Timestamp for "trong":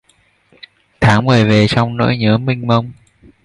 1.67-1.97